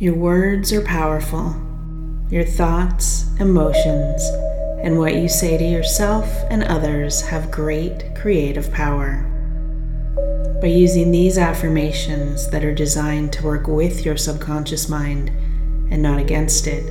Your 0.00 0.14
words 0.14 0.72
are 0.72 0.80
powerful. 0.80 1.54
Your 2.30 2.44
thoughts, 2.44 3.26
emotions, 3.38 4.22
and 4.82 4.98
what 4.98 5.16
you 5.16 5.28
say 5.28 5.58
to 5.58 5.62
yourself 5.64 6.26
and 6.48 6.64
others 6.64 7.20
have 7.20 7.50
great 7.50 8.14
creative 8.14 8.72
power. 8.72 9.26
By 10.62 10.68
using 10.68 11.10
these 11.10 11.36
affirmations 11.36 12.48
that 12.48 12.64
are 12.64 12.74
designed 12.74 13.34
to 13.34 13.44
work 13.44 13.68
with 13.68 14.06
your 14.06 14.16
subconscious 14.16 14.88
mind 14.88 15.28
and 15.92 16.00
not 16.00 16.18
against 16.18 16.66
it, 16.66 16.82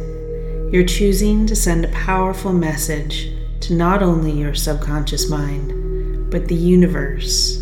you're 0.71 0.85
choosing 0.85 1.47
to 1.47 1.55
send 1.55 1.85
a 1.85 1.91
powerful 1.91 2.53
message 2.53 3.33
to 3.61 3.73
not 3.73 4.03
only 4.03 4.33
your 4.33 4.53
subconscious 4.53 5.27
mind, 5.27 6.29
but 6.29 6.47
the 6.47 6.53
universe 6.53 7.57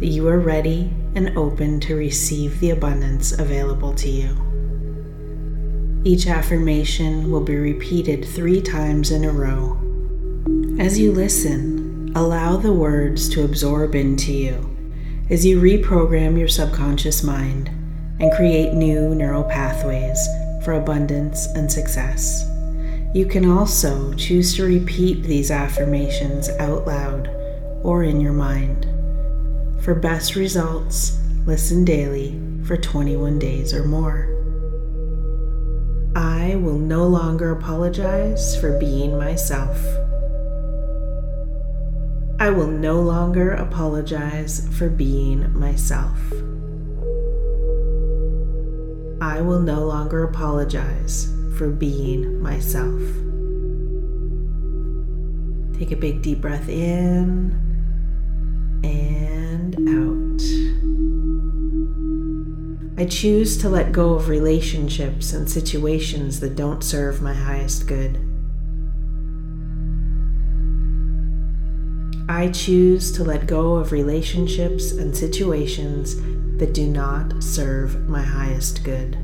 that 0.00 0.06
you 0.06 0.26
are 0.26 0.40
ready 0.40 0.90
and 1.14 1.36
open 1.36 1.80
to 1.80 1.96
receive 1.96 2.58
the 2.60 2.70
abundance 2.70 3.38
available 3.38 3.92
to 3.92 4.08
you. 4.08 4.45
Each 6.06 6.28
affirmation 6.28 7.32
will 7.32 7.40
be 7.40 7.56
repeated 7.56 8.24
three 8.24 8.62
times 8.62 9.10
in 9.10 9.24
a 9.24 9.32
row. 9.32 9.76
As 10.78 11.00
you 11.00 11.10
listen, 11.10 12.12
allow 12.14 12.56
the 12.56 12.72
words 12.72 13.28
to 13.30 13.42
absorb 13.44 13.96
into 13.96 14.32
you 14.32 14.76
as 15.30 15.44
you 15.44 15.60
reprogram 15.60 16.38
your 16.38 16.46
subconscious 16.46 17.24
mind 17.24 17.70
and 18.20 18.30
create 18.36 18.72
new 18.72 19.16
neural 19.16 19.42
pathways 19.42 20.24
for 20.64 20.74
abundance 20.74 21.46
and 21.56 21.72
success. 21.72 22.48
You 23.12 23.26
can 23.26 23.50
also 23.50 24.14
choose 24.14 24.54
to 24.54 24.62
repeat 24.62 25.24
these 25.24 25.50
affirmations 25.50 26.50
out 26.60 26.86
loud 26.86 27.26
or 27.82 28.04
in 28.04 28.20
your 28.20 28.32
mind. 28.32 28.84
For 29.82 29.96
best 29.96 30.36
results, 30.36 31.18
listen 31.46 31.84
daily 31.84 32.40
for 32.64 32.76
21 32.76 33.40
days 33.40 33.74
or 33.74 33.84
more. 33.84 34.36
I 36.16 36.56
will 36.56 36.78
no 36.78 37.06
longer 37.06 37.50
apologize 37.50 38.58
for 38.58 38.78
being 38.78 39.18
myself. 39.18 39.76
I 42.40 42.48
will 42.48 42.68
no 42.68 43.02
longer 43.02 43.50
apologize 43.50 44.66
for 44.78 44.88
being 44.88 45.52
myself. 45.52 46.18
I 49.20 49.42
will 49.42 49.60
no 49.60 49.84
longer 49.84 50.24
apologize 50.24 51.30
for 51.58 51.68
being 51.68 52.40
myself. 52.40 53.02
Take 55.78 55.92
a 55.92 55.96
big 55.96 56.22
deep 56.22 56.40
breath 56.40 56.70
in 56.70 57.50
and 58.82 59.15
I 62.98 63.04
choose 63.04 63.58
to 63.58 63.68
let 63.68 63.92
go 63.92 64.14
of 64.14 64.28
relationships 64.28 65.34
and 65.34 65.50
situations 65.50 66.40
that 66.40 66.56
don't 66.56 66.82
serve 66.82 67.20
my 67.20 67.34
highest 67.34 67.86
good. 67.86 68.18
I 72.26 72.48
choose 72.48 73.12
to 73.12 73.22
let 73.22 73.46
go 73.46 73.74
of 73.74 73.92
relationships 73.92 74.92
and 74.92 75.14
situations 75.14 76.16
that 76.58 76.72
do 76.72 76.86
not 76.86 77.42
serve 77.42 78.08
my 78.08 78.22
highest 78.22 78.82
good. 78.82 79.18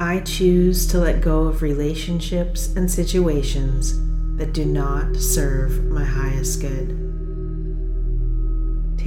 I 0.00 0.20
choose 0.20 0.86
to 0.86 0.98
let 0.98 1.20
go 1.20 1.42
of 1.42 1.60
relationships 1.60 2.68
and 2.74 2.90
situations 2.90 4.00
that 4.38 4.54
do 4.54 4.64
not 4.64 5.14
serve 5.14 5.84
my 5.84 6.04
highest 6.04 6.62
good. 6.62 7.07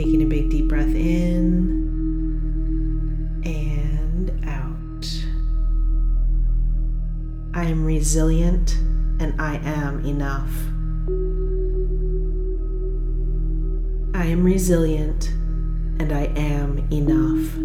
Taking 0.01 0.23
a 0.23 0.25
big 0.25 0.49
deep 0.49 0.67
breath 0.67 0.95
in 0.95 1.43
and 3.45 4.31
out. 4.49 5.05
I 7.53 7.65
am 7.65 7.85
resilient 7.85 8.71
and 9.19 9.39
I 9.39 9.57
am 9.57 10.03
enough. 10.03 10.49
I 14.19 14.25
am 14.25 14.43
resilient 14.43 15.27
and 15.99 16.11
I 16.11 16.31
am 16.35 16.79
enough. 16.91 17.55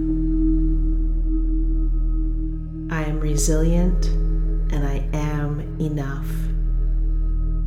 I 2.93 3.05
am 3.05 3.19
resilient 3.19 4.09
and 4.75 4.87
I 4.87 5.09
am 5.17 5.61
enough. 5.81 6.29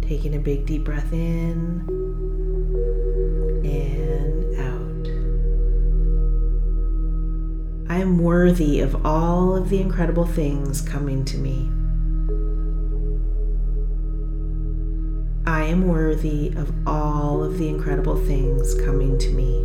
Taking 0.08 0.36
a 0.36 0.40
big 0.40 0.68
deep 0.68 0.84
breath 0.84 1.12
in 1.12 2.09
am 8.10 8.18
worthy 8.18 8.82
of 8.82 9.06
all 9.06 9.56
of 9.56 9.70
the 9.70 9.80
incredible 9.80 10.26
things 10.26 10.82
coming 10.82 11.24
to 11.24 11.38
me. 11.38 11.70
I 15.46 15.66
am 15.66 15.88
worthy 15.88 16.52
of 16.56 16.74
all 16.88 17.44
of 17.44 17.60
the 17.60 17.70
incredible 17.70 18.18
things 18.26 18.74
coming 18.82 19.20
to 19.20 19.30
me. 19.30 19.60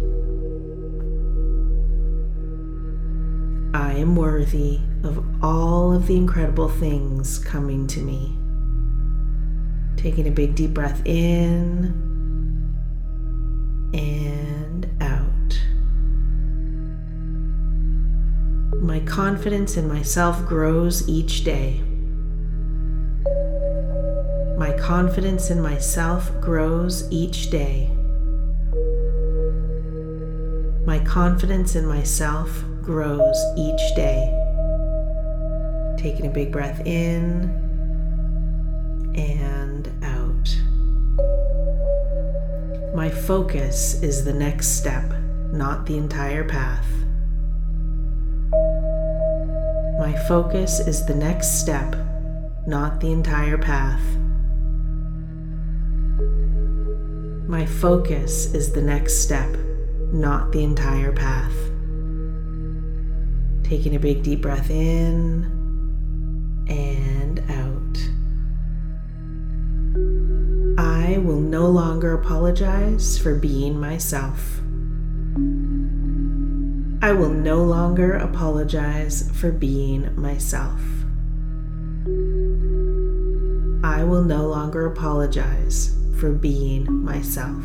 I 3.73 3.95
am 3.95 4.15
worthy 4.15 4.79
of 5.03 5.25
all 5.43 5.95
of 5.95 6.07
the 6.07 6.17
incredible 6.17 6.69
things 6.69 7.39
coming 7.39 7.87
to 7.87 8.01
me. 8.01 8.37
Taking 9.97 10.29
a 10.29 10.31
big 10.31 10.55
deep 10.55 10.75
breath 10.75 11.01
in 11.07 11.95
and 13.95 14.44
confidence 19.05 19.77
in 19.77 19.87
myself 19.87 20.45
grows 20.47 21.09
each 21.09 21.45
day. 21.45 21.81
My 24.59 24.77
confidence 24.79 25.51
in 25.51 25.61
myself 25.61 26.31
grows 26.41 27.07
each 27.11 27.51
day. 27.51 27.91
My 30.87 30.99
confidence 31.05 31.75
in 31.77 31.87
myself 31.87 32.65
grows 32.83 33.37
each 33.57 33.95
day. 33.97 34.31
Taking 35.99 36.27
a 36.27 36.31
big 36.31 36.51
breath 36.53 36.81
in 36.87 37.51
and 39.17 39.89
out. 40.03 40.57
My 42.95 43.11
focus 43.11 44.03
is 44.03 44.25
the 44.25 44.33
next 44.33 44.79
step, 44.79 45.05
not 45.53 45.87
the 45.87 45.97
entire 45.97 46.45
path. 46.45 47.04
My 50.05 50.15
focus 50.29 50.81
is 50.81 51.07
the 51.07 51.15
next 51.15 51.61
step, 51.63 51.97
not 52.67 53.01
the 53.01 53.11
entire 53.11 53.57
path. 53.57 54.05
My 57.49 57.65
focus 57.65 58.53
is 58.53 58.71
the 58.73 58.83
next 58.83 59.23
step, 59.23 59.49
not 60.13 60.53
the 60.53 60.63
entire 60.63 61.11
path. 61.11 61.55
Taking 63.67 63.97
a 63.97 63.99
big 63.99 64.23
deep 64.23 64.43
breath 64.43 64.69
in 64.69 65.45
and 66.69 67.41
out. 67.49 67.97
I 70.79 71.17
will 71.17 71.41
no 71.41 71.67
longer 71.69 72.13
apologize 72.13 73.17
for 73.19 73.35
being 73.35 73.81
myself. 73.81 74.61
I 77.05 77.13
will 77.13 77.29
no 77.29 77.63
longer 77.63 78.15
apologize 78.15 79.31
for 79.35 79.53
being 79.53 80.19
myself. 80.19 80.81
I 83.85 84.03
will 84.03 84.25
no 84.25 84.47
longer 84.47 84.87
apologize 84.87 85.95
for 86.19 86.33
being 86.33 86.91
myself. 87.05 87.63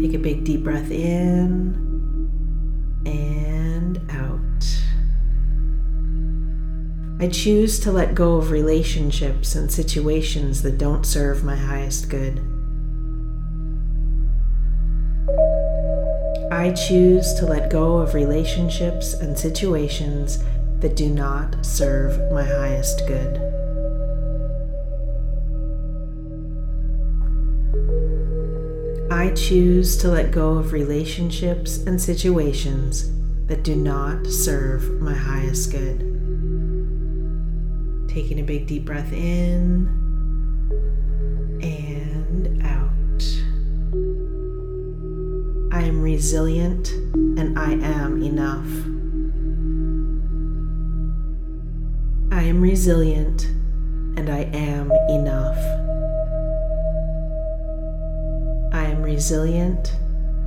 Take 0.00 0.14
a 0.14 0.18
big 0.18 0.44
deep 0.44 0.64
breath 0.64 0.90
in 0.90 1.74
and 3.04 4.00
out. 4.10 4.82
I 7.22 7.28
choose 7.28 7.78
to 7.80 7.92
let 7.92 8.14
go 8.14 8.36
of 8.36 8.50
relationships 8.50 9.54
and 9.54 9.70
situations 9.70 10.62
that 10.62 10.78
don't 10.78 11.04
serve 11.04 11.44
my 11.44 11.56
highest 11.56 12.08
good. 12.08 12.53
I 16.64 16.70
choose 16.70 17.34
to 17.34 17.44
let 17.44 17.68
go 17.68 17.98
of 17.98 18.14
relationships 18.14 19.12
and 19.12 19.38
situations 19.38 20.42
that 20.78 20.96
do 20.96 21.10
not 21.10 21.62
serve 21.62 22.18
my 22.32 22.42
highest 22.42 23.06
good. 23.06 23.36
I 29.12 29.34
choose 29.34 29.98
to 29.98 30.08
let 30.08 30.30
go 30.30 30.52
of 30.56 30.72
relationships 30.72 31.76
and 31.76 32.00
situations 32.00 33.12
that 33.46 33.62
do 33.62 33.76
not 33.76 34.26
serve 34.26 35.02
my 35.02 35.12
highest 35.12 35.70
good. 35.70 35.98
Taking 38.08 38.40
a 38.40 38.42
big 38.42 38.66
deep 38.66 38.86
breath 38.86 39.12
in 39.12 40.03
resilient 46.14 46.90
and 47.40 47.58
I 47.58 47.72
am 47.72 48.22
enough. 48.22 48.70
I 52.30 52.42
am 52.44 52.60
resilient 52.60 53.46
and 54.16 54.30
I 54.30 54.42
am 54.54 54.92
enough. 55.10 55.58
I 58.72 58.84
am 58.84 59.02
resilient 59.02 59.92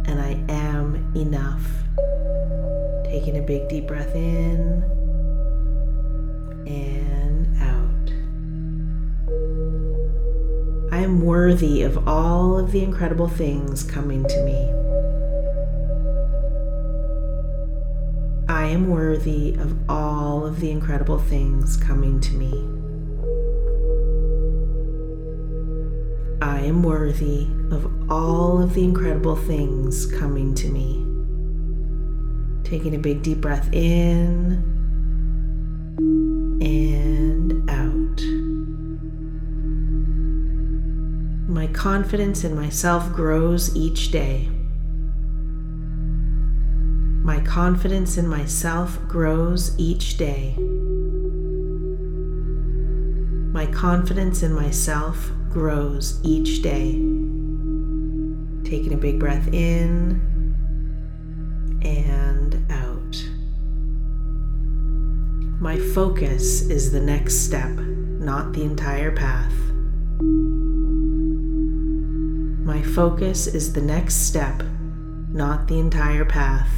and 0.06 0.22
I 0.22 0.42
am 0.48 1.12
enough. 1.14 1.66
Taking 3.04 3.38
a 3.38 3.42
big 3.42 3.68
deep 3.68 3.88
breath 3.88 4.16
in 4.16 4.84
and 6.66 7.62
out. 7.62 8.14
I 10.94 11.00
am 11.00 11.20
worthy 11.20 11.84
of 11.84 12.08
all 12.08 12.58
of 12.58 12.72
the 12.72 12.82
incredible 12.84 13.28
things 13.28 13.84
coming 13.84 14.24
to 14.24 14.44
me. 14.46 14.77
Am 18.78 18.90
worthy 18.90 19.56
of 19.56 19.76
all 19.90 20.46
of 20.46 20.60
the 20.60 20.70
incredible 20.70 21.18
things 21.18 21.78
coming 21.78 22.20
to 22.20 22.34
me. 22.36 22.54
I 26.44 26.60
am 26.60 26.84
worthy 26.84 27.48
of 27.72 28.12
all 28.12 28.62
of 28.62 28.76
the 28.76 28.84
incredible 28.84 29.36
things 29.36 30.06
coming 30.06 30.54
to 30.54 30.68
me. 30.70 31.04
Taking 32.70 32.94
a 32.94 33.00
big 33.00 33.24
deep 33.24 33.42
breath 33.42 33.68
in 33.74 34.62
and 36.62 37.68
out. 37.72 38.22
My 41.52 41.66
confidence 41.74 42.44
in 42.44 42.56
myself 42.56 43.12
grows 43.12 43.76
each 43.76 44.12
day. 44.12 44.52
Confidence 47.48 48.18
in 48.18 48.28
myself 48.28 49.00
grows 49.08 49.74
each 49.80 50.18
day. 50.18 50.54
My 53.52 53.66
confidence 53.68 54.44
in 54.44 54.54
myself 54.54 55.32
grows 55.50 56.20
each 56.24 56.62
day. 56.62 56.92
Taking 58.70 58.94
a 58.94 58.98
big 58.98 59.18
breath 59.18 59.48
in 59.54 60.22
and 61.82 62.64
out. 62.70 63.24
My 65.60 65.80
focus 65.80 66.62
is 66.64 66.92
the 66.92 67.00
next 67.00 67.46
step, 67.46 67.72
not 67.72 68.54
the 68.54 68.62
entire 68.62 69.12
path. 69.14 69.54
My 72.64 72.84
focus 72.84 73.48
is 73.48 73.74
the 73.74 73.82
next 73.82 74.28
step, 74.28 74.62
not 75.32 75.68
the 75.68 75.80
entire 75.80 76.26
path. 76.26 76.70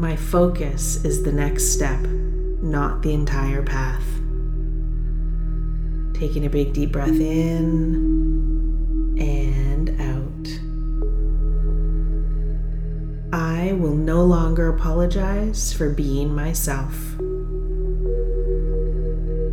My 0.00 0.16
focus 0.16 1.04
is 1.04 1.22
the 1.24 1.30
next 1.30 1.74
step, 1.74 2.00
not 2.00 3.02
the 3.02 3.12
entire 3.12 3.62
path. 3.62 4.02
Taking 6.18 6.46
a 6.46 6.48
big 6.48 6.72
deep 6.72 6.90
breath 6.90 7.20
in 7.20 9.18
and 9.20 9.90
out. 10.00 10.48
I 13.38 13.74
will 13.74 13.94
no 13.94 14.24
longer 14.24 14.70
apologize 14.70 15.74
for 15.74 15.90
being 15.90 16.34
myself. 16.34 16.94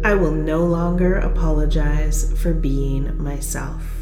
I 0.05 0.13
will 0.15 0.31
no 0.31 0.63
longer 0.63 1.15
apologize 1.15 2.31
for 2.41 2.53
being 2.53 3.21
myself. 3.21 3.96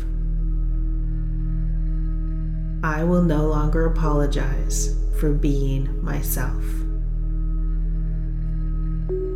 I 2.85 3.03
will 3.03 3.23
no 3.23 3.47
longer 3.47 3.87
apologize 3.87 4.95
for 5.19 5.31
being 5.31 6.03
myself. 6.03 6.63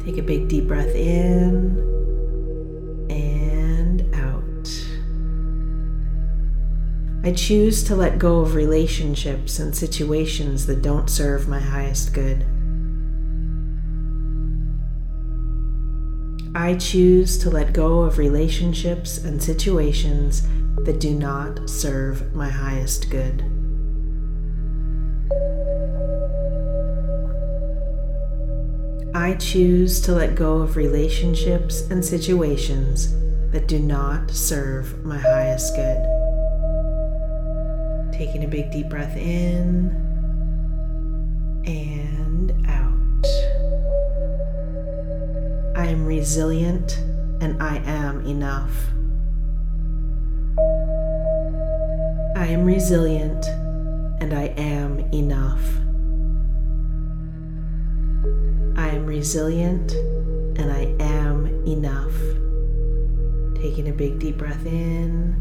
Take 0.05 0.19
a 0.19 0.21
big 0.21 0.47
deep 0.47 0.67
breath 0.67 0.93
in 0.93 1.79
and 3.09 4.05
out. 4.13 4.69
I 7.27 7.33
choose 7.33 7.83
to 7.85 7.95
let 7.95 8.19
go 8.19 8.41
of 8.41 8.53
relationships 8.53 9.57
and 9.57 9.75
situations 9.75 10.67
that 10.67 10.83
don't 10.83 11.09
serve 11.09 11.47
my 11.47 11.59
highest 11.59 12.13
good. 12.13 12.45
I 16.59 16.75
choose 16.75 17.37
to 17.37 17.49
let 17.49 17.71
go 17.71 18.01
of 18.01 18.17
relationships 18.17 19.17
and 19.17 19.41
situations 19.41 20.41
that 20.83 20.99
do 20.99 21.15
not 21.15 21.69
serve 21.69 22.35
my 22.35 22.49
highest 22.49 23.09
good. 23.09 23.45
I 29.15 29.35
choose 29.39 30.01
to 30.01 30.11
let 30.11 30.35
go 30.35 30.57
of 30.57 30.75
relationships 30.75 31.83
and 31.89 32.03
situations 32.03 33.13
that 33.53 33.69
do 33.69 33.79
not 33.79 34.29
serve 34.29 35.05
my 35.05 35.17
highest 35.17 35.73
good. 35.77 36.03
Taking 38.11 38.43
a 38.43 38.49
big 38.49 38.69
deep 38.69 38.89
breath 38.89 39.15
in 39.15 39.95
and 41.65 41.98
am 45.89 46.05
resilient 46.05 46.97
and 47.41 47.61
I 47.61 47.77
am 47.77 48.23
enough. 48.25 48.91
I 52.35 52.45
am 52.45 52.63
resilient 52.63 53.43
and 54.21 54.33
I 54.33 54.53
am 54.55 54.99
enough. 55.11 55.65
I 58.77 58.89
am 58.89 59.07
resilient 59.07 59.93
and 60.59 60.71
I 60.71 60.95
am 60.99 61.47
enough. 61.65 62.13
Taking 63.59 63.89
a 63.89 63.93
big 63.93 64.19
deep 64.19 64.37
breath 64.37 64.65
in 64.65 65.35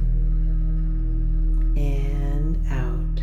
and 1.77 2.57
out. 2.71 3.23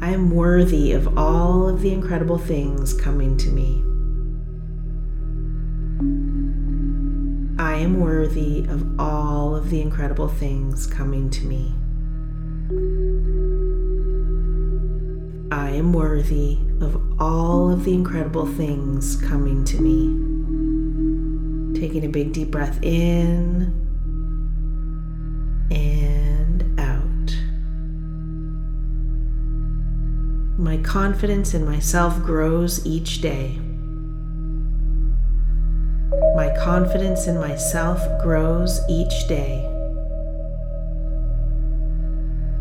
I 0.00 0.10
am 0.10 0.30
worthy 0.30 0.92
of 0.92 1.18
all 1.18 1.68
of 1.68 1.82
the 1.82 1.92
incredible 1.92 2.38
things 2.38 2.94
coming 2.94 3.36
to 3.36 3.50
me. 3.50 3.84
Am 7.78 8.00
worthy 8.00 8.64
of 8.68 8.98
all 9.00 9.54
of 9.54 9.70
the 9.70 9.80
incredible 9.80 10.28
things 10.28 10.86
coming 10.86 11.30
to 11.30 11.44
me. 11.44 11.74
I 15.50 15.70
am 15.70 15.92
worthy 15.92 16.58
of 16.80 17.20
all 17.20 17.70
of 17.70 17.84
the 17.84 17.94
incredible 17.94 18.46
things 18.46 19.16
coming 19.16 19.64
to 19.64 19.80
me. 19.80 20.08
Taking 21.80 22.04
a 22.04 22.08
big 22.08 22.32
deep 22.32 22.50
breath 22.50 22.78
in 22.82 23.72
and 25.70 26.80
out. 26.80 27.36
My 30.58 30.78
confidence 30.78 31.54
in 31.54 31.64
myself 31.64 32.22
grows 32.22 32.84
each 32.84 33.20
day. 33.20 33.60
Confidence 36.58 37.28
in 37.28 37.38
myself 37.38 38.00
grows 38.20 38.80
each 38.88 39.28
day. 39.28 39.62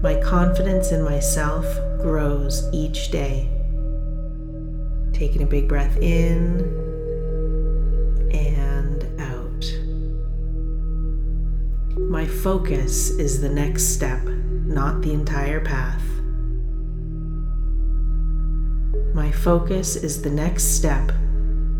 My 0.04 0.22
confidence 0.22 0.92
in 0.92 1.01
myself 1.01 1.66
grows 2.00 2.70
each 2.72 3.10
day. 3.10 3.50
Taking 5.13 5.42
a 5.42 5.48
big 5.48 5.68
breath 5.68 5.98
in 5.98 6.60
and 8.32 9.04
out. 9.20 9.66
My 12.00 12.27
focus 12.27 13.10
is 13.10 13.42
the 13.42 13.50
next 13.50 13.96
step, 13.96 14.24
not 14.24 15.01
the 15.01 15.12
entire 15.12 15.60
path. 15.60 16.04
My 19.16 19.32
focus 19.32 19.96
is 19.96 20.22
the 20.22 20.30
next 20.30 20.75
step, 20.75 21.12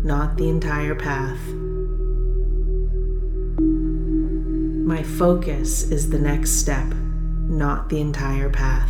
not 0.02 0.36
the 0.36 0.48
entire 0.48 0.96
path. 0.96 1.38
My 4.88 5.02
focus 5.02 5.82
is 5.90 6.08
the 6.08 6.18
next 6.18 6.52
step, 6.52 6.86
not 7.46 7.90
the 7.90 8.00
entire 8.00 8.48
path. 8.48 8.88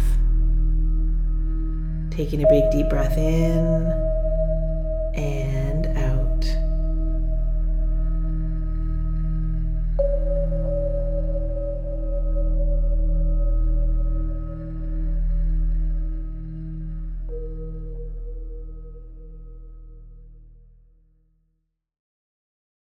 Taking 2.12 2.45
a 2.45 2.49
big 2.49 2.71
deep 2.71 2.88
breath 2.88 3.19
in 3.19 3.85
and 5.17 5.58